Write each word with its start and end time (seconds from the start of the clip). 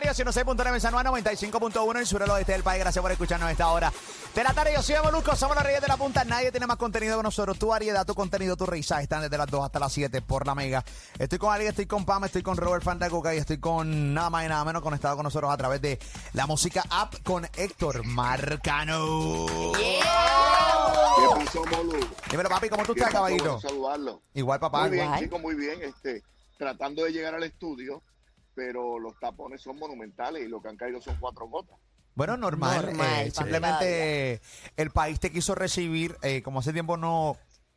Rosario, 0.00 0.32
106.9 0.32 0.74
en 0.74 0.80
San 0.80 0.92
Juan, 0.92 1.06
95.1 1.06 1.90
en 1.90 1.96
el 1.98 2.06
sur 2.06 2.20
del 2.20 2.30
oeste 2.30 2.52
del 2.52 2.62
país. 2.62 2.80
Gracias 2.80 3.02
por 3.02 3.12
escucharnos 3.12 3.48
a 3.48 3.52
esta 3.52 3.68
hora 3.68 3.92
de 4.34 4.44
la 4.44 4.54
tarde. 4.54 4.72
Yo 4.74 4.82
soy 4.82 4.96
Molusco, 5.02 5.36
somos 5.36 5.56
los 5.56 5.64
Reyes 5.64 5.82
de 5.82 5.88
la 5.88 5.96
Punta. 5.96 6.24
Nadie 6.24 6.50
tiene 6.50 6.66
más 6.66 6.78
contenido 6.78 7.18
que 7.18 7.22
nosotros. 7.22 7.58
Tu 7.58 7.66
variedad, 7.66 8.06
tu 8.06 8.14
contenido, 8.14 8.56
tu 8.56 8.64
risa 8.66 9.02
están 9.02 9.22
desde 9.22 9.36
las 9.36 9.48
2 9.48 9.64
hasta 9.64 9.78
las 9.78 9.92
7 9.92 10.22
por 10.22 10.46
la 10.46 10.54
Mega. 10.54 10.84
Estoy 11.18 11.38
con 11.38 11.52
Ali, 11.52 11.66
estoy 11.66 11.86
con 11.86 12.06
Pam, 12.06 12.24
estoy 12.24 12.42
con 12.42 12.56
Robert 12.56 12.82
Fandacuca 12.82 13.34
y 13.34 13.38
estoy 13.38 13.58
con 13.58 14.14
nada 14.14 14.30
más 14.30 14.46
y 14.46 14.48
nada 14.48 14.64
menos 14.64 14.82
conectado 14.82 15.16
con 15.16 15.24
nosotros 15.24 15.52
a 15.52 15.56
través 15.56 15.82
de 15.82 15.98
la 16.32 16.46
música 16.46 16.82
app 16.88 17.16
con 17.22 17.46
Héctor 17.56 18.06
Marcano. 18.06 19.46
¿Qué 19.76 20.00
pasó, 21.44 21.64
Molu? 21.66 22.06
Dímelo, 22.30 22.48
papi, 22.48 22.68
¿cómo 22.70 22.84
tú 22.84 22.92
estás, 22.92 23.10
caballito? 23.10 23.60
saludarlo. 23.60 24.22
Igual, 24.32 24.60
papá. 24.60 24.82
Muy 24.82 24.90
bien, 24.90 25.04
igual. 25.04 25.20
chicos, 25.20 25.40
muy 25.42 25.54
bien. 25.56 25.82
Este, 25.82 26.22
tratando 26.56 27.04
de 27.04 27.12
llegar 27.12 27.34
al 27.34 27.42
estudio, 27.42 28.02
pero 28.54 28.98
los 28.98 29.18
tapones 29.18 29.62
son 29.62 29.78
monumentales 29.78 30.44
y 30.44 30.48
lo 30.48 30.60
que 30.60 30.68
han 30.68 30.76
caído 30.76 31.00
son 31.00 31.16
cuatro 31.18 31.46
gotas. 31.46 31.78
Bueno, 32.14 32.36
normal. 32.36 32.86
Normal, 32.86 33.26
eh, 33.26 33.30
simplemente 33.30 34.40
el 34.76 34.90
país 34.90 35.20
te 35.20 35.30
quiso 35.30 35.54
recibir, 35.54 36.16
eh, 36.22 36.42
como 36.42 36.58
hace 36.60 36.72
tiempo 36.72 36.96
no, 36.96 37.36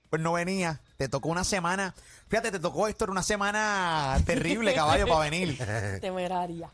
pues 0.10 0.22
no 0.22 0.34
venía, 0.34 0.82
te 0.98 1.08
tocó 1.08 1.30
una 1.30 1.44
semana. 1.44 1.94
Fíjate, 2.28 2.52
te 2.52 2.60
tocó 2.60 2.88
Héctor 2.88 3.10
una 3.10 3.24
semana 3.24 4.18
terrible, 4.26 4.74
caballo, 4.76 5.08
para 5.08 5.30
venir. 5.30 5.58
Temeraria. 6.02 6.70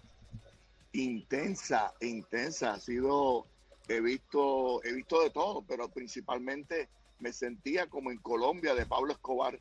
Intensa, 0.94 1.94
intensa. 2.02 2.74
Ha 2.74 2.80
sido, 2.80 3.46
he 3.88 4.02
visto, 4.02 4.84
he 4.84 4.94
visto 4.94 5.22
de 5.22 5.30
todo, 5.30 5.62
pero 5.68 5.90
principalmente 5.90 6.90
me 7.20 7.34
sentía 7.34 7.88
como 7.88 8.12
en 8.12 8.18
Colombia 8.18 8.74
de 8.74 8.86
Pablo 8.86 9.14
Escobar, 9.14 9.60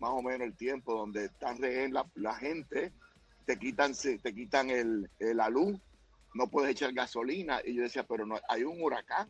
más 0.00 0.10
o 0.10 0.22
menos 0.22 0.46
el 0.46 0.56
tiempo, 0.56 0.94
donde 0.94 1.26
están 1.26 1.58
rehén 1.58 1.92
la, 1.92 2.06
la 2.14 2.34
gente, 2.34 2.92
te 3.46 3.58
quitan, 3.58 3.94
se- 3.94 4.18
te 4.18 4.34
quitan 4.34 4.70
el, 4.70 5.10
el- 5.18 5.36
la 5.36 5.48
luz, 5.48 5.78
no 6.34 6.48
puedes 6.48 6.70
echar 6.72 6.92
gasolina. 6.92 7.60
Y 7.64 7.74
yo 7.74 7.82
decía, 7.82 8.04
pero 8.06 8.26
no, 8.26 8.36
hay 8.48 8.64
un 8.64 8.82
huracán. 8.82 9.28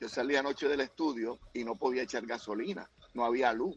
Yo 0.00 0.08
salí 0.08 0.36
anoche 0.36 0.68
del 0.68 0.80
estudio 0.80 1.38
y 1.54 1.64
no 1.64 1.76
podía 1.76 2.02
echar 2.02 2.26
gasolina, 2.26 2.88
no 3.14 3.24
había 3.24 3.52
luz. 3.52 3.76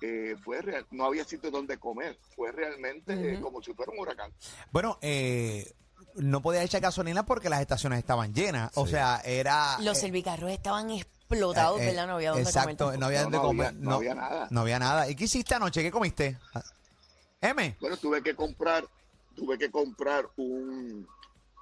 Eh, 0.00 0.36
fue 0.44 0.62
real- 0.62 0.86
no 0.90 1.04
había 1.04 1.24
sitio 1.24 1.50
donde 1.50 1.78
comer, 1.78 2.18
fue 2.34 2.52
realmente 2.52 3.12
eh, 3.34 3.40
como 3.40 3.62
si 3.62 3.72
fuera 3.74 3.90
un 3.92 3.98
huracán. 3.98 4.32
Bueno, 4.70 4.98
eh, 5.02 5.72
no 6.14 6.40
podía 6.40 6.62
echar 6.62 6.80
gasolina 6.80 7.24
porque 7.26 7.48
las 7.50 7.60
estaciones 7.60 7.98
estaban 7.98 8.32
llenas. 8.34 8.70
O 8.74 8.86
sea, 8.86 9.20
era. 9.24 9.78
Los 9.80 9.98
eh, 9.98 10.00
servicarros 10.02 10.50
estaban 10.50 10.90
explotados, 10.90 11.78
¿verdad? 11.80 12.06
No 12.06 12.14
había 12.14 12.30
dónde 12.30 12.44
Exacto, 12.44 12.84
comer. 12.86 13.00
no 13.00 13.06
había 13.06 13.18
No, 13.18 13.24
dónde 13.24 13.38
no 13.38 13.42
comer. 13.44 13.66
había- 13.68 13.80
no 13.80 13.94
había 13.96 14.14
nada. 14.14 14.48
No 14.50 14.60
había 14.60 14.78
nada. 14.78 15.10
¿Y 15.10 15.14
qué 15.16 15.24
hiciste 15.24 15.54
anoche? 15.54 15.82
¿Qué 15.82 15.90
comiste? 15.90 16.38
M. 17.40 17.76
Bueno, 17.80 17.96
tuve 17.96 18.22
que 18.22 18.34
comprar, 18.34 18.86
tuve 19.34 19.58
que 19.58 19.70
comprar 19.70 20.28
un, 20.36 21.06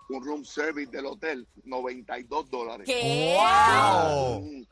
un 0.08 0.24
room 0.24 0.44
service 0.44 0.90
del 0.90 1.06
hotel, 1.06 1.46
92 1.64 2.50
dólares. 2.50 2.86
¿Qué? 2.86 3.36
¡Wow! 3.36 4.38
Un- 4.38 4.68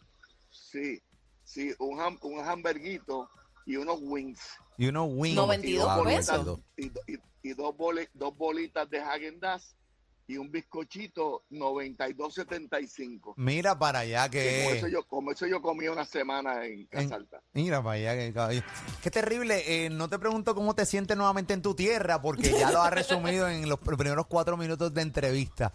sí, 0.50 1.02
sí, 1.44 1.72
un, 1.78 1.98
ham- 1.98 2.18
un 2.22 2.40
hamburguito 2.40 3.28
y 3.66 3.76
unos 3.76 3.98
wings. 4.02 4.40
Y 4.78 4.86
uno 4.86 5.04
wing. 5.04 5.34
92 5.34 5.96
dos 5.96 6.04
pesos. 6.06 6.58
Y, 6.76 6.86
y- 7.12 7.18
y 7.42 7.54
dos, 7.54 7.76
bole- 7.76 8.08
dos 8.14 8.36
bolitas 8.36 8.88
de 8.88 8.98
Häagen-Dazs 9.00 9.74
y 10.26 10.36
un 10.38 10.50
bizcochito 10.50 11.42
92.75. 11.50 13.34
Mira 13.36 13.78
para 13.78 14.00
allá 14.00 14.28
Que 14.28 14.64
Con 14.66 14.76
eso 14.76 14.88
yo, 14.88 15.04
como 15.06 15.32
eso 15.32 15.46
yo 15.46 15.60
comí 15.60 15.88
una 15.88 16.04
semana 16.04 16.64
en 16.66 16.80
En- 16.80 16.86
Casa 16.86 17.16
Alta. 17.16 17.42
Mira 17.52 17.82
para 17.82 17.96
allá 17.96 18.14
que 18.16 18.32
caballo. 18.32 18.62
Qué 19.02 19.10
terrible. 19.10 19.62
eh, 19.66 19.90
no 19.90 20.08
te 20.08 20.18
pregunto 20.18 20.54
cómo 20.54 20.74
te 20.74 20.86
sientes 20.86 21.16
nuevamente 21.16 21.52
en 21.54 21.62
tu 21.62 21.74
tierra, 21.74 22.20
porque 22.22 22.50
ya 22.50 22.70
lo 22.70 22.82
has 22.82 22.92
resumido 22.92 23.48
en 23.48 23.68
los 23.68 23.78
primeros 23.80 24.26
cuatro 24.26 24.56
minutos 24.56 24.92
de 24.94 25.02
entrevista. 25.02 25.72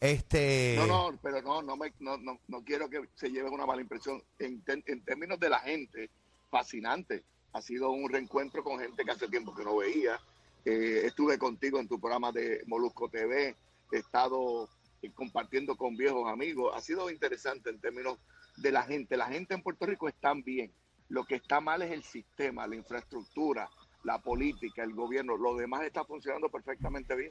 Este. 0.00 0.76
No, 0.78 0.86
no, 0.86 1.18
pero 1.22 1.42
no, 1.42 1.62
no, 1.62 1.76
me, 1.76 1.92
no, 1.98 2.16
no, 2.18 2.38
no 2.48 2.62
quiero 2.64 2.88
que 2.88 3.00
se 3.14 3.30
lleven 3.30 3.52
una 3.52 3.66
mala 3.66 3.82
impresión. 3.82 4.22
En, 4.38 4.60
ten- 4.62 4.84
en 4.86 5.02
términos 5.04 5.38
de 5.40 5.48
la 5.50 5.58
gente, 5.60 6.10
fascinante. 6.50 7.24
Ha 7.52 7.62
sido 7.62 7.90
un 7.90 8.08
reencuentro 8.10 8.62
con 8.62 8.78
gente 8.78 9.04
que 9.04 9.10
hace 9.10 9.26
tiempo 9.28 9.54
que 9.54 9.64
no 9.64 9.76
veía. 9.76 10.20
Eh, 10.64 11.02
estuve 11.04 11.38
contigo 11.38 11.78
en 11.80 11.88
tu 11.88 11.98
programa 11.98 12.30
de 12.30 12.62
Molusco 12.66 13.08
TV. 13.08 13.56
He 13.90 13.98
estado 13.98 14.68
eh, 15.02 15.10
compartiendo 15.12 15.76
con 15.76 15.96
viejos 15.96 16.30
amigos. 16.30 16.72
Ha 16.74 16.80
sido 16.80 17.10
interesante 17.10 17.70
en 17.70 17.80
términos 17.80 18.18
de 18.56 18.72
la 18.72 18.82
gente. 18.82 19.16
La 19.16 19.26
gente 19.26 19.54
en 19.54 19.62
Puerto 19.62 19.86
Rico 19.86 20.08
está 20.08 20.32
bien. 20.34 20.72
Lo 21.08 21.24
que 21.24 21.36
está 21.36 21.60
mal 21.60 21.82
es 21.82 21.90
el 21.90 22.02
sistema, 22.02 22.66
la 22.66 22.76
infraestructura, 22.76 23.70
la 24.08 24.18
política, 24.18 24.82
el 24.82 24.94
gobierno. 24.94 25.36
Lo 25.36 25.54
demás 25.54 25.82
está 25.82 26.02
funcionando 26.02 26.48
perfectamente 26.48 27.14
bien. 27.14 27.30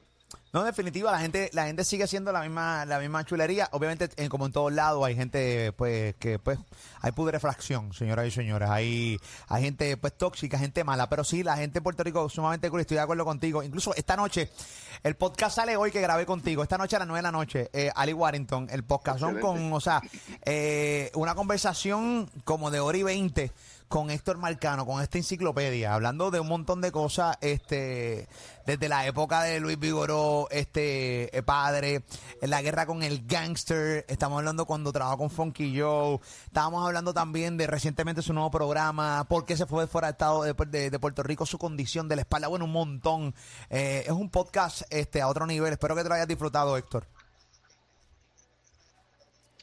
No, 0.54 0.60
en 0.62 0.68
definitiva, 0.68 1.12
la 1.12 1.20
gente, 1.20 1.50
la 1.54 1.66
gente 1.66 1.84
sigue 1.84 2.04
haciendo 2.04 2.32
la 2.32 2.42
misma, 2.42 2.86
la 2.86 3.00
misma 3.00 3.26
chulería. 3.26 3.68
Obviamente, 3.72 4.10
en- 4.16 4.30
como 4.30 4.46
en 4.46 4.52
todos 4.52 4.72
lados, 4.72 5.04
hay 5.04 5.16
gente, 5.16 5.74
pues, 5.74 6.16
que, 6.18 6.38
pues, 6.40 6.60
hay 7.02 7.12
putrefacción, 7.14 7.94
señoras 7.94 8.28
y 8.28 8.32
señores. 8.32 8.70
Hay, 8.70 9.20
hay 9.50 9.64
gente, 9.64 9.98
pues, 9.98 10.14
tóxica, 10.18 10.60
gente 10.60 10.84
mala. 10.84 11.10
Pero 11.10 11.24
sí, 11.24 11.44
la 11.44 11.58
gente 11.58 11.80
en 11.80 11.84
Puerto 11.84 12.04
Rico 12.04 12.30
sumamente 12.30 12.70
cool. 12.70 12.82
Estoy 12.82 12.96
de 12.98 13.02
acuerdo 13.04 13.26
contigo. 13.26 13.64
Incluso 13.64 13.96
esta 13.96 14.16
noche, 14.16 14.50
el 15.04 15.16
podcast 15.16 15.56
sale 15.56 15.76
hoy 15.78 15.90
que 15.92 16.00
grabé 16.02 16.26
contigo. 16.28 16.62
Esta 16.62 16.78
noche 16.78 16.96
a 16.96 17.00
las 17.00 17.08
9 17.08 17.20
de 17.20 17.24
la 17.24 17.32
noche, 17.32 17.70
eh, 17.74 17.92
Ali 17.96 18.14
Warrington, 18.14 18.68
el 18.72 18.84
podcast 18.84 19.20
son 19.20 19.40
con, 19.40 19.74
o 19.74 19.80
sea, 19.82 20.02
eh, 20.46 21.12
una 21.16 21.34
conversación 21.36 22.30
como 22.44 22.70
de 22.72 22.80
hora 22.80 22.98
y 22.98 23.04
veinte 23.04 23.52
con 23.88 24.10
Héctor 24.10 24.38
Marcano, 24.38 24.86
con 24.86 25.02
esta 25.02 25.18
enciclopedia, 25.18 25.94
hablando 25.94 26.30
de 26.30 26.40
un 26.40 26.48
montón 26.48 26.82
de 26.82 26.92
cosas, 26.92 27.38
este, 27.42 28.28
desde 28.66 28.90
la 28.90 29.06
época 29.08 29.42
de 29.44 29.60
Luis 29.60 29.80
Vigoró, 29.80 30.48
este, 30.52 31.36
eh, 31.36 31.42
padre, 31.44 32.04
la 32.42 32.62
guerra 32.62 32.86
con 32.86 33.02
el 33.04 33.26
gangster, 33.26 34.06
estamos 34.10 34.40
hablando 34.40 34.66
cuando 34.66 34.92
trabajó 34.92 35.18
con 35.20 35.30
Funky 35.30 35.80
Joe, 35.80 36.20
estábamos 36.46 36.86
hablando 36.86 37.14
también 37.14 37.56
de 37.58 37.66
recientemente 37.68 38.22
su 38.22 38.34
nuevo 38.34 38.52
programa, 38.52 39.26
por 39.30 39.46
qué 39.46 39.56
se 39.56 39.66
fue 39.66 39.88
fuera 39.88 40.10
Estado 40.10 40.44
de, 40.44 40.54
de- 40.68 40.90
de 40.90 41.00
Puerto 41.00 41.24
Rico, 41.24 41.46
su 41.46 41.58
condición 41.58 42.08
de 42.10 42.16
la 42.18 42.22
espalda, 42.24 42.48
bueno, 42.50 42.66
un 42.66 42.72
montón. 42.74 43.34
Eh, 43.70 44.04
es 44.06 44.12
un 44.12 44.30
podcast, 44.30 44.82
este, 44.90 45.22
a 45.22 45.28
otro 45.30 45.46
nivel, 45.48 45.72
espero 45.72 45.96
que 45.96 46.04
te 46.04 46.10
lo 46.10 46.16
hayas 46.16 46.28
disfrutado, 46.28 46.76
Héctor. 46.76 47.08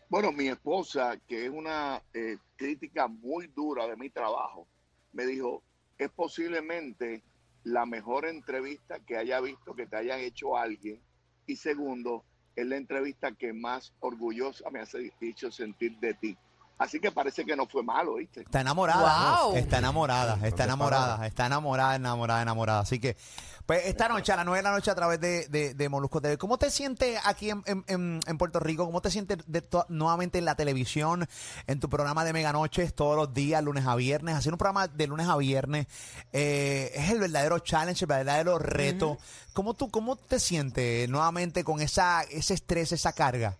Bueno, 0.09 0.32
mi 0.32 0.48
esposa, 0.48 1.16
que 1.26 1.47
es 1.47 1.50
una 1.50 2.03
eh, 2.12 2.37
crítica 2.56 3.09
muy 3.09 3.47
dura 3.48 3.87
de 3.87 3.97
mi 3.97 4.10
trabajo, 4.10 4.69
me 5.12 5.25
dijo, 5.26 5.62
es 5.98 6.10
posiblemente 6.10 7.22
la 7.65 7.87
mejor 7.87 8.26
entrevista 8.26 9.00
que 9.00 9.16
haya 9.16 9.41
visto 9.41 9.75
que 9.75 9.87
te 9.87 9.97
hayan 9.97 10.20
hecho 10.20 10.56
alguien. 10.56 11.00
Y 11.47 11.56
segundo, 11.56 12.25
es 12.54 12.66
la 12.66 12.76
entrevista 12.76 13.32
que 13.32 13.53
más 13.53 13.94
orgullosa 14.00 14.70
me 14.70 14.81
ha 14.81 14.87
dicho 15.20 15.50
sentir 15.50 15.98
de 15.98 16.15
ti. 16.15 16.36
Así 16.76 16.98
que 17.00 17.12
parece 17.12 17.44
que 17.44 17.54
no 17.54 17.66
fue 17.66 17.82
malo, 17.84 18.14
¿viste? 18.16 18.40
Está 18.40 18.60
enamorada. 18.60 19.42
Wow. 19.42 19.56
Está 19.56 19.78
enamorada, 19.78 20.38
está 20.46 20.64
enamorada, 20.64 21.26
está 21.26 21.46
enamorada, 21.46 21.94
enamorada, 21.94 22.42
enamorada. 22.42 22.80
Así 22.80 22.98
que, 22.98 23.16
pues 23.64 23.86
esta 23.86 24.08
noche, 24.08 24.32
a 24.32 24.36
las 24.36 24.44
9 24.44 24.58
de 24.58 24.62
la 24.64 24.72
noche, 24.72 24.90
a 24.90 24.94
través 24.96 25.20
de, 25.20 25.46
de, 25.48 25.72
de 25.74 25.88
Molusco 25.88 26.20
TV, 26.20 26.36
¿cómo 26.36 26.58
te 26.58 26.70
sientes 26.70 27.18
aquí 27.24 27.50
en, 27.50 27.62
en- 27.66 28.20
en- 28.26 28.38
Puerto 28.38 28.58
Rico? 28.58 28.84
¿Cómo 28.86 29.00
te 29.00 29.10
sientes 29.12 29.38
de 29.46 29.62
to- 29.62 29.86
nuevamente 29.88 30.38
en 30.38 30.44
la 30.44 30.56
televisión, 30.56 31.28
en 31.68 31.78
tu 31.78 31.88
programa 31.88 32.24
de 32.24 32.32
Mega 32.32 32.52
Noches, 32.52 32.92
todos 32.92 33.16
los 33.16 33.32
días, 33.32 33.62
lunes 33.62 33.86
a 33.86 33.94
viernes? 33.94 34.34
Hacer 34.34 34.52
un 34.52 34.58
programa 34.58 34.88
de 34.88 35.06
lunes 35.06 35.28
a 35.28 35.36
viernes 35.36 35.86
eh, 36.32 36.91
es 36.94 37.08
el 37.10 37.20
verdadero 37.20 37.60
challenge, 37.60 38.04
el 38.04 38.08
verdadero 38.08 38.58
reto. 38.58 39.16
¿Cómo, 39.52 39.74
tú, 39.74 39.88
¿Cómo 39.91 40.16
te 40.16 40.41
sientes 40.41 41.08
nuevamente 41.08 41.62
con 41.62 41.80
esa, 41.80 42.22
ese 42.24 42.54
estrés, 42.54 42.91
esa 42.91 43.12
carga? 43.12 43.56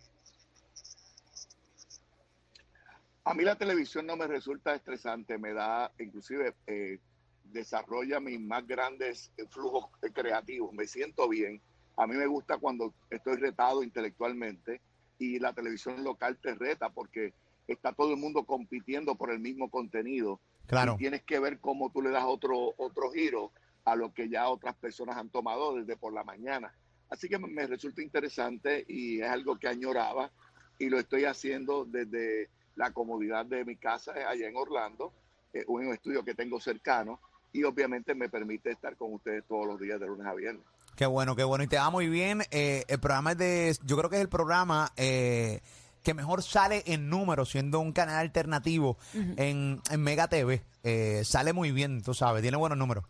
A 3.25 3.33
mí 3.33 3.43
la 3.43 3.57
televisión 3.57 4.07
no 4.07 4.17
me 4.17 4.27
resulta 4.27 4.75
estresante, 4.75 5.39
me 5.39 5.55
da, 5.55 5.91
inclusive, 5.99 6.55
eh, 6.67 6.99
desarrolla 7.45 8.21
mis 8.21 8.39
más 8.41 8.67
grandes 8.67 9.33
flujos 9.51 9.87
eh, 10.03 10.11
creativos, 10.13 10.73
me 10.75 10.87
siento 10.87 11.29
bien. 11.29 11.63
A 11.97 12.07
mí 12.07 12.17
me 12.17 12.27
gusta 12.27 12.59
cuando 12.59 12.95
estoy 13.09 13.37
retado 13.37 13.83
intelectualmente 13.83 14.83
y 15.19 15.39
la 15.39 15.55
televisión 15.55 16.05
local 16.05 16.39
te 16.43 16.55
reta 16.55 16.91
porque 16.91 17.33
está 17.67 17.93
todo 17.93 18.11
el 18.11 18.19
mundo 18.19 18.45
compitiendo 18.45 19.15
por 19.15 19.31
el 19.31 19.39
mismo 19.39 19.71
contenido. 19.71 20.41
Claro. 20.67 20.95
Y 20.95 20.99
tienes 20.99 21.23
que 21.23 21.39
ver 21.39 21.61
cómo 21.61 21.91
tú 21.91 22.03
le 22.03 22.11
das 22.11 22.25
otro, 22.25 22.75
otro 22.77 23.11
giro 23.11 23.53
a 23.85 23.97
lo 23.97 24.13
que 24.13 24.29
ya 24.29 24.49
otras 24.49 24.75
personas 24.77 25.17
han 25.17 25.31
tomado 25.31 25.77
desde 25.77 25.97
por 25.97 26.13
la 26.13 26.25
mañana. 26.25 26.75
Así 27.09 27.29
que 27.29 27.39
me 27.39 27.67
resulta 27.67 28.03
interesante 28.03 28.85
y 28.89 29.21
es 29.21 29.29
algo 29.29 29.59
que 29.59 29.69
añoraba 29.69 30.31
y 30.79 30.89
lo 30.89 30.99
estoy 30.99 31.25
haciendo 31.25 31.85
desde 31.85 32.51
la 32.77 32.93
comodidad 32.93 33.47
de 33.47 33.65
mi 33.65 33.77
casa 33.77 34.13
eh, 34.19 34.25
allá 34.25 34.49
en 34.49 34.57
Orlando, 34.57 35.13
eh, 35.53 35.65
un 35.69 35.93
estudio 35.93 36.25
que 36.25 36.35
tengo 36.35 36.61
cercano 36.61 37.21
y 37.53 37.63
obviamente 37.65 38.15
me 38.15 38.29
permite 38.29 38.73
estar 38.73 38.97
con 38.97 39.15
ustedes 39.15 39.45
todos 39.47 39.67
los 39.67 39.81
días 39.81 40.01
de 40.01 40.07
lunes 40.07 40.27
a 40.27 40.35
viernes. 40.35 40.65
Qué 40.97 41.07
bueno, 41.07 41.35
qué 41.35 41.45
bueno. 41.45 41.65
Y 41.65 41.67
te 41.67 41.77
va 41.77 41.91
muy 41.91 42.09
bien. 42.09 42.43
Eh, 42.51 42.85
el 42.89 43.01
programa 43.01 43.33
es 43.33 43.39
de. 43.39 43.77
Yo 43.85 43.97
creo 43.97 44.11
que 44.11 44.17
es 44.17 44.23
el 44.23 44.29
programa 44.29 44.93
eh, 44.97 45.61
que 46.03 46.15
mejor 46.15 46.43
sale 46.43 46.83
en 46.87 47.09
números, 47.09 47.51
siendo 47.51 47.81
un 47.81 47.93
canal 47.93 48.17
alternativo 48.17 48.97
en, 49.15 49.81
en 49.91 50.01
Mega 50.03 50.29
TV. 50.29 50.63
Eh, 50.85 51.23
sale 51.25 51.53
muy 51.53 51.73
bien, 51.73 52.03
tú 52.03 52.15
sabes, 52.15 52.43
tiene 52.43 52.57
buenos 52.57 52.79
números. 52.79 53.05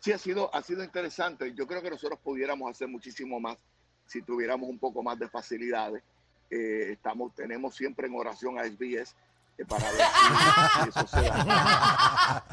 Sí, 0.00 0.10
ha 0.10 0.18
sido, 0.18 0.52
ha 0.52 0.62
sido 0.62 0.82
interesante. 0.82 1.54
Yo 1.54 1.66
creo 1.66 1.82
que 1.82 1.90
nosotros 1.90 2.18
pudiéramos 2.20 2.70
hacer 2.70 2.88
muchísimo 2.88 3.38
más 3.38 3.58
si 4.06 4.22
tuviéramos 4.22 4.68
un 4.68 4.78
poco 4.78 5.02
más 5.02 5.18
de 5.18 5.28
facilidades. 5.28 6.02
Eh, 6.54 6.92
estamos, 6.92 7.34
tenemos 7.34 7.74
siempre 7.74 8.06
en 8.08 8.14
oración 8.14 8.58
a 8.58 8.64
SBS 8.66 9.14
eh, 9.56 9.64
para 9.66 9.90
ver 9.90 10.02
si, 10.82 10.88
eso 10.90 11.06
se 11.06 11.22
da. 11.22 12.44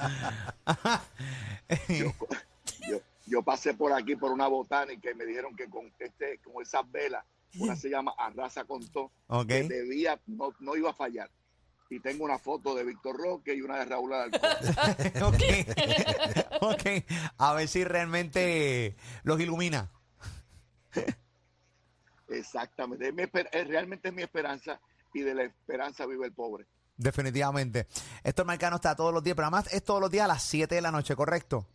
Yo, 1.90 2.14
yo- 2.90 3.02
yo 3.26 3.44
pasé 3.44 3.74
por 3.74 3.92
aquí 3.94 4.16
por 4.16 4.32
una 4.32 4.48
botánica 4.48 5.12
y 5.12 5.16
me 5.16 5.26
dijeron 5.26 5.54
que 5.56 5.70
con 5.70 5.92
este, 6.00 6.40
con 6.40 6.64
esas 6.64 6.90
velas, 6.92 7.24
una 7.60 7.76
se 7.76 7.90
llama 7.90 8.14
Arrasa 8.18 8.64
con 8.64 8.88
todo, 8.88 9.12
que 9.46 9.64
debía, 9.68 10.18
no, 10.28 10.54
no 10.60 10.76
iba 10.78 10.92
a 10.92 10.94
fallar. 10.94 11.30
Y 11.92 12.00
tengo 12.00 12.24
una 12.24 12.38
foto 12.40 12.74
de 12.76 12.84
Víctor 12.86 13.18
Roque 13.18 13.54
y 13.56 13.62
una 13.62 13.78
de 13.80 13.86
Raúl 13.86 14.14
Alarcón. 14.14 14.42
ok. 15.24 15.44
ok. 16.62 16.86
A 17.38 17.54
ver 17.54 17.68
si 17.68 17.84
realmente 17.84 18.96
los 19.24 19.40
ilumina. 19.42 19.92
Exactamente. 22.30 23.12
Realmente 23.66 24.10
es 24.10 24.14
mi 24.14 24.22
esperanza 24.22 24.80
y 25.14 25.22
de 25.22 25.34
la 25.34 25.44
esperanza 25.44 26.06
vive 26.06 26.26
el 26.26 26.34
pobre. 26.34 26.66
Definitivamente. 26.96 27.88
Héctor 28.24 28.46
Marcano 28.46 28.76
está 28.76 28.96
todos 28.96 29.14
los 29.14 29.24
días, 29.24 29.36
pero 29.36 29.48
además 29.48 29.74
es 29.74 29.84
todos 29.84 30.02
los 30.02 30.12
días 30.12 30.26
a 30.26 30.28
las 30.28 30.44
7 30.44 30.76
de 30.76 30.82
la 30.82 30.92
noche, 30.92 31.16
¿correcto? 31.16 31.66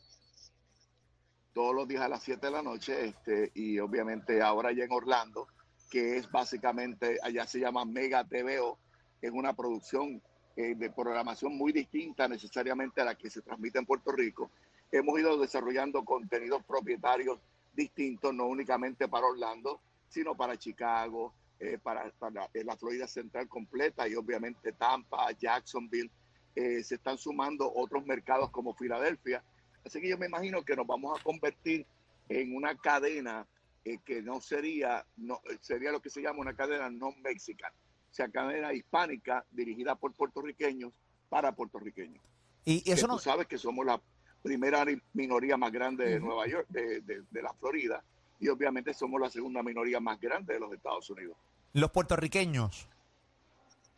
Todos 1.55 1.75
los 1.75 1.89
días 1.89 2.03
a 2.03 2.09
las 2.09 2.23
7 2.23 2.47
de 2.47 2.53
la 2.53 2.63
noche 2.63 3.07
este, 3.07 3.51
y 3.55 3.79
obviamente 3.79 4.43
ahora 4.43 4.71
ya 4.73 4.85
en 4.85 4.93
Orlando, 4.93 5.49
que 5.91 6.19
es 6.19 6.31
básicamente, 6.31 7.19
allá 7.23 7.47
se 7.47 7.61
llama 7.61 7.85
Mega 7.85 8.25
TVO, 8.25 8.79
es 9.23 9.31
una 9.31 9.55
producción 9.55 10.21
eh, 10.57 10.75
de 10.75 10.91
programación 10.91 11.57
muy 11.57 11.73
distinta 11.73 12.29
necesariamente 12.29 13.01
a 13.01 13.05
la 13.05 13.15
que 13.15 13.31
se 13.31 13.41
transmite 13.41 13.79
en 13.79 13.87
Puerto 13.87 14.13
Rico. 14.13 14.51
Hemos 14.93 15.19
ido 15.19 15.39
desarrollando 15.39 16.05
contenidos 16.05 16.63
propietarios 16.65 17.39
distintos, 17.73 18.35
no 18.35 18.47
únicamente 18.47 19.09
para 19.09 19.27
Orlando, 19.27 19.81
sino 20.15 20.37
para 20.37 20.57
Chicago, 20.57 21.35
eh, 21.59 21.79
para, 21.83 22.09
para, 22.19 22.49
eh, 22.55 22.63
la 22.65 22.77
Florida 22.77 23.07
Central 23.09 23.49
completa 23.49 24.07
y 24.09 24.15
obviamente 24.15 24.73
Tampa, 24.73 25.33
Jacksonville. 25.33 26.11
Eh, 26.57 26.85
se 26.85 26.95
están 26.95 27.19
sumando 27.19 27.71
otros 27.75 28.07
mercados 28.07 28.49
como 28.51 28.75
Filadelfia. 28.75 29.43
Así 29.85 30.01
que 30.01 30.09
yo 30.09 30.17
me 30.17 30.27
imagino 30.27 30.65
que 30.65 30.77
nos 30.77 30.87
vamos 30.87 31.19
a 31.19 31.23
convertir 31.23 31.85
en 32.29 32.55
una 32.55 32.77
cadena 32.77 33.45
eh, 33.85 33.99
que 34.05 34.23
no 34.23 34.41
sería, 34.41 35.05
no, 35.17 35.41
sería 35.61 35.91
lo 35.91 36.01
que 36.01 36.11
se 36.11 36.23
llama 36.23 36.39
una 36.41 36.55
cadena 36.55 36.89
no 36.91 37.11
mexicana, 37.23 37.75
o 38.11 38.15
sea, 38.15 38.29
cadena 38.29 38.73
hispánica 38.73 39.45
dirigida 39.51 39.95
por 39.97 40.13
puertorriqueños 40.15 40.93
para 41.29 41.53
puertorriqueños. 41.53 42.23
Y, 42.65 42.77
y 42.77 42.83
Que 42.83 42.93
eso 42.93 43.07
tú 43.07 43.13
no. 43.15 43.19
sabes 43.19 43.47
que 43.49 43.59
somos 43.59 43.85
la 43.85 44.01
primera 44.43 44.87
minoría 45.13 45.57
más 45.57 45.73
grande 45.73 46.09
de 46.09 46.21
Nueva 46.21 46.47
York, 46.47 46.67
de, 46.69 47.01
de- 47.01 47.25
de 47.31 47.43
la 47.43 47.53
Florida, 47.55 48.03
y 48.41 48.49
obviamente 48.49 48.93
somos 48.95 49.21
la 49.21 49.31
segunda 49.31 49.63
minoría 49.63 50.01
más 50.01 50.21
grande 50.21 50.55
de 50.55 50.61
los 50.61 50.73
Estados 50.73 51.09
Unidos. 51.11 51.37
Los 51.73 51.91
puertorriqueños. 51.91 52.89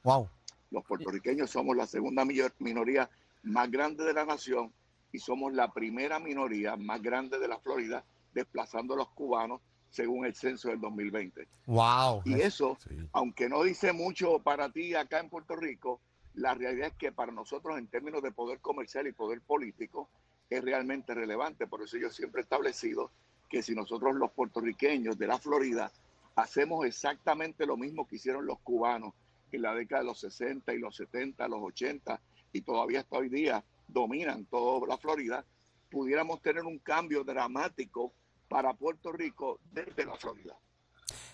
Wow. 0.02 0.28
Los 0.70 0.84
puertorriqueños 0.84 1.50
somos 1.50 1.76
la 1.76 1.86
segunda 1.86 2.24
minoría 2.24 3.10
más 3.42 3.70
grande 3.70 4.04
de 4.04 4.12
la 4.12 4.24
nación 4.24 4.72
y 5.12 5.18
somos 5.18 5.52
la 5.52 5.72
primera 5.72 6.18
minoría 6.18 6.76
más 6.76 7.00
grande 7.02 7.38
de 7.38 7.48
la 7.48 7.58
Florida, 7.58 8.04
desplazando 8.34 8.94
a 8.94 8.98
los 8.98 9.08
cubanos 9.10 9.60
según 9.90 10.26
el 10.26 10.34
censo 10.34 10.68
del 10.68 10.80
2020. 10.80 11.48
Wow. 11.66 12.22
Y 12.24 12.40
eso, 12.40 12.76
aunque 13.12 13.48
no 13.48 13.62
dice 13.62 13.92
mucho 13.92 14.40
para 14.40 14.70
ti 14.70 14.94
acá 14.94 15.20
en 15.20 15.30
Puerto 15.30 15.56
Rico, 15.56 16.00
la 16.34 16.54
realidad 16.54 16.88
es 16.88 16.94
que 16.94 17.12
para 17.12 17.32
nosotros 17.32 17.78
en 17.78 17.86
términos 17.86 18.22
de 18.22 18.30
poder 18.30 18.60
comercial 18.60 19.06
y 19.06 19.12
poder 19.12 19.40
político 19.40 20.10
es 20.50 20.62
realmente 20.62 21.14
relevante. 21.14 21.66
Por 21.66 21.82
eso 21.82 21.96
yo 21.96 22.10
siempre 22.10 22.40
he 22.40 22.42
establecido 22.42 23.10
que 23.48 23.62
si 23.62 23.74
nosotros 23.74 24.14
los 24.16 24.30
puertorriqueños 24.32 25.18
de 25.18 25.26
la 25.26 25.38
Florida 25.38 25.90
hacemos 26.34 26.84
exactamente 26.86 27.66
lo 27.66 27.76
mismo 27.76 28.06
que 28.06 28.16
hicieron 28.16 28.46
los 28.46 28.58
cubanos 28.60 29.14
en 29.52 29.62
la 29.62 29.74
década 29.74 30.02
de 30.02 30.08
los 30.08 30.20
60 30.20 30.74
y 30.74 30.78
los 30.78 30.96
70, 30.96 31.46
los 31.48 31.60
80 31.62 32.20
y 32.52 32.60
todavía 32.62 33.00
hasta 33.00 33.16
hoy 33.18 33.28
día 33.28 33.64
dominan 33.88 34.44
toda 34.46 34.86
la 34.88 34.98
Florida, 34.98 35.44
pudiéramos 35.90 36.42
tener 36.42 36.64
un 36.64 36.78
cambio 36.78 37.22
dramático 37.24 38.12
para 38.48 38.74
Puerto 38.74 39.12
Rico 39.12 39.60
desde 39.72 40.04
la 40.04 40.16
Florida. 40.16 40.56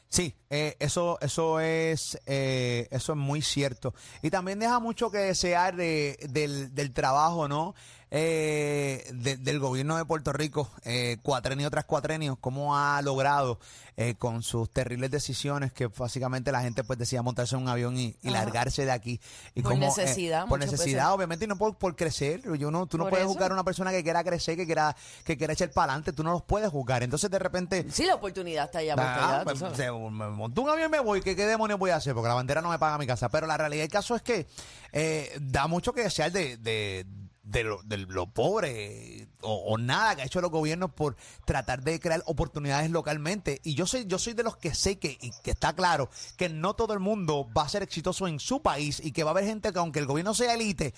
Sí, 0.09 0.35
eh, 0.51 0.77
eso, 0.79 1.19
eso 1.23 1.59
es, 1.59 2.21
eh, 2.27 2.87
eso 2.91 3.13
es 3.13 3.19
muy 3.19 3.41
cierto. 3.41 3.95
Y 4.21 4.29
también 4.29 4.59
deja 4.59 4.79
mucho 4.79 5.11
que 5.11 5.17
desear 5.19 5.75
de- 5.75 6.19
del, 6.29 6.75
del 6.75 6.93
trabajo, 6.93 7.49
¿no? 7.49 7.75
Eh, 8.15 9.11
de- 9.15 9.39
del 9.39 9.59
gobierno 9.59 9.97
de 9.97 10.05
Puerto 10.05 10.35
Rico, 10.35 10.71
eh, 10.85 11.17
cuatrenio 11.23 11.71
tras 11.71 11.87
cuatrenio, 11.87 12.37
cómo 12.37 12.77
ha 12.77 13.01
logrado 13.01 13.59
eh, 13.97 14.15
con 14.19 14.43
sus 14.43 14.71
terribles 14.71 15.11
decisiones 15.11 15.73
que 15.73 15.87
básicamente 15.87 16.53
la 16.53 16.61
gente 16.63 16.85
pues 16.85 16.99
decía 16.99 17.23
montarse 17.23 17.57
en 17.57 17.63
un 17.63 17.69
avión 17.69 17.97
y, 17.99 18.15
largarse 18.23 18.85
de 18.85 18.91
aquí. 18.91 19.19
Y 19.55 19.63
Por 19.63 19.73
cómo, 19.73 19.85
eh, 19.85 19.87
necesidad, 19.89 20.47
por 20.47 20.59
necesidad, 20.59 21.05
veces. 21.05 21.15
obviamente, 21.15 21.45
y 21.47 21.49
no 21.49 21.57
por, 21.57 21.77
por 21.77 21.97
crecer. 21.97 22.43
Yo 22.59 22.71
no, 22.71 22.87
tú 22.87 22.99
no 22.99 23.09
puedes 23.09 23.25
eso. 23.25 23.33
juzgar 23.33 23.51
a 23.51 23.55
una 23.55 23.65
persona 23.65 23.91
que 23.93 24.03
quiera 24.03 24.23
crecer, 24.25 24.57
que 24.57 24.67
quiera, 24.67 24.95
que 25.25 25.37
quiera 25.39 25.55
echar 25.55 25.71
para 25.71 25.93
adelante, 25.93 26.13
tú 26.13 26.23
no 26.23 26.33
los 26.33 26.43
puedes 26.43 26.69
juzgar. 26.71 27.03
Entonces 27.03 27.31
de 27.31 27.39
repente 27.39 27.87
Sí, 27.91 28.05
la 28.05 28.15
oportunidad 28.17 28.67
está 28.67 28.79
allá. 28.81 28.95
puesta 28.95 29.41
Ah, 29.41 29.45
pues, 29.45 29.59
se- 29.77 29.91
me 29.91 30.29
monto 30.29 30.61
un 30.63 30.69
avión 30.71 30.89
y 30.89 30.91
me 30.93 31.01
voy. 31.01 31.21
¿Qué, 31.23 31.35
¿Qué 31.35 31.47
demonios 31.47 31.79
voy 31.79 31.91
a 31.91 31.97
hacer? 31.97 32.13
Porque 32.15 32.29
la 32.29 32.35
bandera 32.35 32.61
no 32.61 32.69
me 32.71 32.79
paga 32.79 32.99
mi 32.99 33.07
casa. 33.07 33.29
Pero 33.31 33.47
la 33.47 33.57
realidad 33.57 33.83
del 33.85 33.91
caso 33.91 34.15
es 34.17 34.23
que 34.23 34.47
eh, 34.93 35.39
da 35.41 35.67
mucho 35.67 35.93
que 35.93 36.03
desear 36.03 36.31
de, 36.33 36.57
de, 36.59 37.07
de 37.43 37.65
lo, 37.65 37.83
de 37.83 37.99
lo 37.99 38.27
pobre 38.31 39.29
o, 39.41 39.77
nada 39.77 40.15
que 40.15 40.23
ha 40.23 40.25
hecho 40.25 40.41
los 40.41 40.51
gobiernos 40.51 40.93
por 40.93 41.17
tratar 41.45 41.83
de 41.83 41.99
crear 41.99 42.23
oportunidades 42.27 42.91
localmente. 42.91 43.61
Y 43.65 43.75
yo 43.75 43.87
soy, 43.87 44.07
yo 44.07 44.19
soy 44.19 44.35
de 44.35 44.43
los 44.43 44.57
que 44.57 44.75
sé 44.75 44.99
que, 44.99 45.19
y 45.21 45.31
que 45.43 45.51
está 45.51 45.75
claro 45.75 46.09
que 46.37 46.49
no 46.49 46.75
todo 46.75 46.95
el 46.95 47.01
mundo 47.01 47.49
va 47.57 47.63
a 47.63 47.69
ser 47.69 47.83
exitoso 47.83 48.29
en 48.29 48.39
su 48.39 48.63
país 48.63 49.01
y 49.05 49.13
que 49.13 49.25
va 49.25 49.31
a 49.31 49.33
haber 49.33 49.45
gente 49.45 49.73
que 49.73 49.79
aunque 49.79 49.99
el 49.99 50.07
gobierno 50.07 50.35
sea 50.35 50.55
élite, 50.55 50.95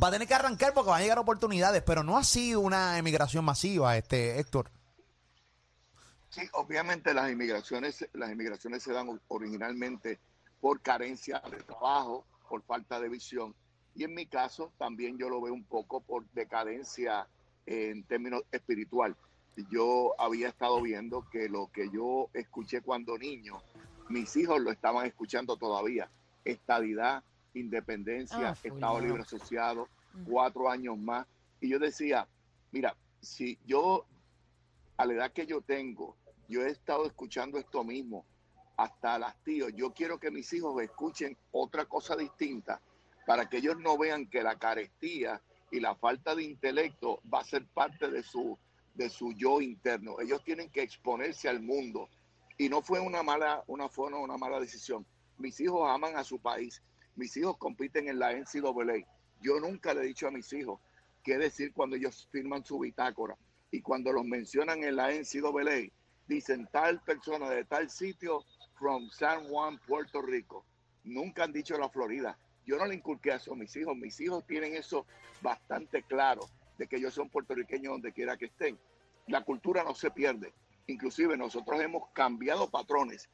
va 0.00 0.08
a 0.08 0.12
tener 0.12 0.28
que 0.28 0.34
arrancar 0.34 0.72
porque 0.72 0.90
van 0.90 1.00
a 1.00 1.02
llegar 1.02 1.18
oportunidades. 1.18 1.82
Pero 1.82 2.02
no 2.04 2.16
ha 2.16 2.24
sido 2.24 2.60
una 2.60 2.98
emigración 2.98 3.44
masiva, 3.44 3.96
este 3.96 4.38
Héctor. 4.38 4.70
Sí, 6.30 6.42
obviamente 6.52 7.14
las 7.14 7.30
inmigraciones, 7.30 8.06
las 8.12 8.30
inmigraciones 8.30 8.82
se 8.82 8.92
dan 8.92 9.20
originalmente 9.28 10.20
por 10.60 10.80
carencia 10.82 11.42
de 11.50 11.62
trabajo, 11.62 12.26
por 12.48 12.62
falta 12.62 13.00
de 13.00 13.08
visión. 13.08 13.54
Y 13.98 14.04
en 14.04 14.14
mi 14.14 14.26
caso 14.26 14.72
también 14.78 15.18
yo 15.18 15.28
lo 15.28 15.40
veo 15.40 15.52
un 15.52 15.64
poco 15.64 16.00
por 16.00 16.24
decadencia 16.30 17.26
en 17.66 18.04
términos 18.04 18.44
espiritual. 18.52 19.16
Yo 19.72 20.14
había 20.20 20.46
estado 20.46 20.80
viendo 20.80 21.28
que 21.30 21.48
lo 21.48 21.68
que 21.72 21.90
yo 21.90 22.30
escuché 22.32 22.80
cuando 22.80 23.18
niño, 23.18 23.60
mis 24.08 24.36
hijos 24.36 24.60
lo 24.60 24.70
estaban 24.70 25.04
escuchando 25.04 25.56
todavía. 25.56 26.08
Estadidad, 26.44 27.24
independencia, 27.54 28.50
Ah, 28.50 28.56
Estado. 28.62 29.00
Libre 29.00 29.22
Asociado, 29.22 29.88
cuatro 30.28 30.70
años 30.70 30.96
más. 30.96 31.26
Y 31.60 31.68
yo 31.68 31.80
decía, 31.80 32.28
mira, 32.70 32.94
si 33.20 33.58
yo 33.66 34.06
a 34.96 35.06
la 35.06 35.14
edad 35.14 35.32
que 35.32 35.44
yo 35.44 35.60
tengo, 35.60 36.14
yo 36.48 36.62
he 36.62 36.70
estado 36.70 37.04
escuchando 37.04 37.58
esto 37.58 37.82
mismo 37.82 38.24
hasta 38.76 39.18
las 39.18 39.34
tíos. 39.42 39.72
Yo 39.74 39.92
quiero 39.92 40.20
que 40.20 40.30
mis 40.30 40.52
hijos 40.52 40.80
escuchen 40.80 41.36
otra 41.50 41.86
cosa 41.86 42.14
distinta 42.14 42.80
para 43.28 43.46
que 43.46 43.58
ellos 43.58 43.78
no 43.78 43.98
vean 43.98 44.26
que 44.26 44.42
la 44.42 44.58
carestía 44.58 45.42
y 45.70 45.80
la 45.80 45.94
falta 45.94 46.34
de 46.34 46.44
intelecto 46.44 47.20
va 47.30 47.40
a 47.40 47.44
ser 47.44 47.66
parte 47.66 48.10
de 48.10 48.22
su, 48.22 48.58
de 48.94 49.10
su 49.10 49.34
yo 49.34 49.60
interno. 49.60 50.18
Ellos 50.18 50.42
tienen 50.44 50.70
que 50.70 50.80
exponerse 50.80 51.46
al 51.46 51.60
mundo. 51.60 52.08
Y 52.56 52.70
no 52.70 52.80
fue 52.80 53.00
una 53.00 53.22
mala, 53.22 53.62
una, 53.66 53.90
fue 53.90 54.06
una, 54.06 54.38
mala 54.38 54.58
decisión. 54.58 55.04
Mis 55.36 55.60
hijos 55.60 55.86
aman 55.90 56.16
a 56.16 56.24
su 56.24 56.38
país. 56.38 56.82
Mis 57.16 57.36
hijos 57.36 57.58
compiten 57.58 58.08
en 58.08 58.18
la 58.18 58.32
NCAA. 58.32 59.04
Yo 59.42 59.60
nunca 59.60 59.92
le 59.92 60.04
he 60.04 60.06
dicho 60.06 60.26
a 60.26 60.30
mis 60.30 60.50
hijos 60.54 60.80
qué 61.22 61.36
decir 61.36 61.74
cuando 61.74 61.96
ellos 61.96 62.26
firman 62.32 62.64
su 62.64 62.78
bitácora. 62.78 63.36
Y 63.70 63.82
cuando 63.82 64.10
los 64.10 64.24
mencionan 64.24 64.82
en 64.84 64.96
la 64.96 65.10
NCAA, 65.12 65.92
dicen 66.26 66.66
tal 66.72 67.02
persona 67.02 67.50
de 67.50 67.66
tal 67.66 67.90
sitio 67.90 68.42
from 68.78 69.10
San 69.10 69.46
Juan, 69.48 69.78
Puerto 69.86 70.22
Rico. 70.22 70.64
Nunca 71.04 71.44
han 71.44 71.52
dicho 71.52 71.76
la 71.76 71.90
Florida. 71.90 72.38
Yo 72.68 72.76
no 72.76 72.84
le 72.84 72.94
inculqué 72.96 73.30
eso 73.30 73.54
a 73.54 73.56
mis 73.56 73.74
hijos. 73.76 73.96
Mis 73.96 74.20
hijos 74.20 74.46
tienen 74.46 74.74
eso 74.74 75.06
bastante 75.40 76.02
claro, 76.02 76.42
de 76.76 76.86
que 76.86 76.96
ellos 76.96 77.14
son 77.14 77.30
puertorriqueños 77.30 77.92
donde 77.92 78.12
quiera 78.12 78.36
que 78.36 78.44
estén. 78.44 78.78
La 79.26 79.42
cultura 79.42 79.82
no 79.84 79.94
se 79.94 80.10
pierde. 80.10 80.52
Inclusive 80.86 81.34
nosotros 81.38 81.80
hemos 81.80 82.10
cambiado 82.12 82.68
patrones 82.68 83.30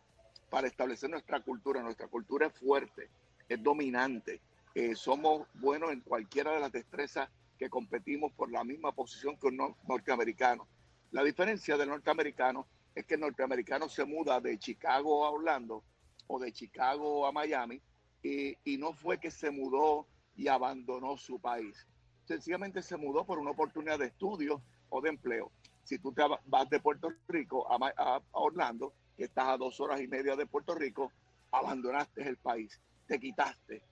para 0.50 0.69
establecer 0.69 1.11
nuestra 1.11 1.41
cultura. 1.41 1.83
Nuestra 1.83 2.07
cultura 2.07 2.47
es 2.47 2.53
fuerte, 2.53 3.11
es 3.49 3.61
dominante. 3.61 4.41
Eh, 4.76 4.95
somos 4.95 5.49
buenos 5.55 5.91
en 5.93 6.00
cualquiera 6.03 6.53
de 6.53 6.61
las 6.61 6.71
destrezas 6.71 7.29
que 7.59 7.69
competimos 7.69 8.33
por 8.35 8.53
la 8.53 8.62
misma 8.62 8.93
posición 8.93 9.37
que 9.37 9.49
un 9.49 9.59
nor- 9.59 9.75
norteamericano. 9.88 10.69
La 11.11 11.25
diferencia 11.25 11.76
del 11.76 11.88
norteamericano 11.88 12.69
es 12.95 13.05
que 13.05 13.14
el 13.14 13.21
norteamericano 13.21 13.88
se 13.88 14.05
muda 14.05 14.41
de 14.41 14.57
Chicago 14.61 15.25
a 15.25 15.31
Orlando 15.31 15.83
o 16.29 16.38
de 16.38 16.53
Chicago 16.53 17.26
a 17.26 17.33
Miami 17.33 17.81
y, 18.25 18.78
no 18.78 18.93
fue 18.95 19.19
que 19.19 19.31
se 19.31 19.50
mudó 19.50 20.07
y 20.35 20.49
abandonó 20.49 21.16
su 21.19 21.38
país. 21.38 21.87
Sencillamente 22.25 22.83
se 22.83 22.97
mudó 22.97 23.25
por 23.26 23.38
una 23.38 23.50
oportunidad 23.50 23.99
de 23.99 24.07
estudio 24.07 24.62
o 24.88 25.00
de 25.00 25.11
empleo. 25.11 25.52
si 25.85 25.99
tú 25.99 26.12
te 26.12 26.23
va- 26.26 26.40
vas 26.47 26.71
de 26.71 26.81
Puerto 26.81 27.12
Rico 27.28 27.66
a, 27.71 28.23
Orlando, 28.33 28.95
que 29.19 29.25
estás 29.25 29.49
a 29.49 29.59
dos 29.59 29.78
horas 29.81 30.00
y 30.00 30.09
media 30.09 30.35
de 30.35 30.47
Puerto 30.47 30.75
Rico, 30.75 31.12
abandonaste 31.52 32.26
el 32.26 32.38
país, 32.38 32.81
te 33.07 33.21
quitaste. 33.21 33.83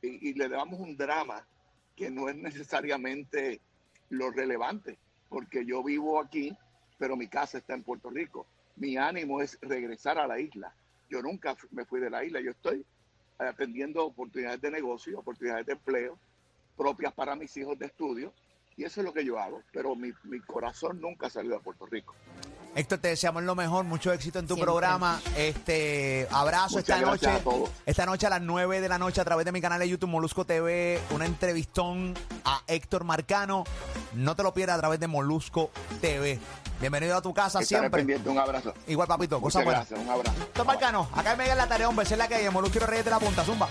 Y, 0.00 0.30
y 0.30 0.32
le 0.32 0.48
damos 0.48 0.80
un 0.80 0.96
drama 0.96 1.46
que 1.94 2.10
no 2.10 2.30
es 2.30 2.36
necesariamente 2.36 3.60
lo 4.08 4.30
relevante, 4.30 4.98
porque 5.28 5.66
yo 5.66 5.82
vivo 5.82 6.18
aquí, 6.18 6.56
pero 6.96 7.16
mi 7.16 7.28
casa 7.28 7.58
está 7.58 7.74
en 7.74 7.82
Puerto 7.82 8.08
Rico. 8.08 8.46
Mi 8.76 8.96
ánimo 8.96 9.42
es 9.42 9.58
regresar 9.60 10.16
a 10.16 10.26
la 10.26 10.40
isla. 10.40 10.74
Yo 11.10 11.20
nunca 11.20 11.54
me 11.70 11.84
fui 11.84 12.00
de 12.00 12.08
la 12.08 12.24
isla, 12.24 12.40
yo 12.40 12.52
estoy 12.52 12.82
atendiendo 13.48 14.04
oportunidades 14.04 14.60
de 14.60 14.70
negocio, 14.70 15.18
oportunidades 15.18 15.66
de 15.66 15.72
empleo 15.72 16.18
propias 16.76 17.12
para 17.12 17.36
mis 17.36 17.56
hijos 17.56 17.78
de 17.78 17.86
estudio, 17.86 18.32
y 18.76 18.84
eso 18.84 19.00
es 19.00 19.04
lo 19.04 19.12
que 19.12 19.24
yo 19.24 19.38
hago, 19.38 19.62
pero 19.72 19.94
mi, 19.94 20.12
mi 20.24 20.40
corazón 20.40 21.00
nunca 21.00 21.28
salido 21.28 21.56
a 21.56 21.60
Puerto 21.60 21.86
Rico. 21.86 22.14
Héctor, 22.74 23.00
te 23.00 23.08
deseamos 23.08 23.42
lo 23.42 23.54
mejor, 23.54 23.84
mucho 23.84 24.10
éxito 24.14 24.38
en 24.38 24.46
tu 24.46 24.54
Siempre. 24.54 24.64
programa. 24.72 25.20
Este, 25.36 26.26
abrazo 26.30 26.76
Muchas 26.78 26.96
esta 26.96 27.00
noche. 27.10 27.28
a 27.28 27.38
todos. 27.40 27.68
Esta 27.84 28.06
noche 28.06 28.26
a 28.26 28.30
las 28.30 28.40
9 28.40 28.80
de 28.80 28.88
la 28.88 28.96
noche 28.98 29.20
a 29.20 29.24
través 29.24 29.44
de 29.44 29.52
mi 29.52 29.60
canal 29.60 29.78
de 29.78 29.88
YouTube 29.90 30.08
Molusco 30.08 30.46
TV, 30.46 30.98
una 31.10 31.26
entrevistón 31.26 32.14
a 32.46 32.62
Héctor 32.66 33.04
Marcano. 33.04 33.64
No 34.14 34.34
te 34.36 34.42
lo 34.42 34.54
pierdas 34.54 34.76
a 34.78 34.80
través 34.80 34.98
de 35.00 35.06
Molusco 35.06 35.70
TV. 36.00 36.38
Bienvenido 36.80 37.14
a 37.16 37.20
tu 37.20 37.34
casa 37.34 37.60
Estaré 37.60 37.80
siempre. 37.80 38.00
pendiente, 38.00 38.30
un 38.30 38.38
abrazo. 38.38 38.72
Igual, 38.86 39.06
papito, 39.06 39.38
cosa 39.40 39.58
Muchas 39.58 39.64
buena. 39.64 39.78
gracias, 39.80 40.00
un 40.00 40.08
abrazo. 40.10 40.42
Héctor 40.42 40.66
Marcano, 40.66 41.08
acá 41.14 41.36
me 41.36 41.50
en 41.50 41.58
la 41.58 41.66
tarea, 41.68 41.88
hombre, 41.90 42.04
es 42.04 42.16
la 42.16 42.26
que 42.26 42.36
hay. 42.36 42.48
Molusco 42.48 42.78
y 42.78 42.80
los 42.80 42.88
Reyes 42.88 43.04
de 43.04 43.10
la 43.10 43.20
Punta, 43.20 43.44
zumba. 43.44 43.68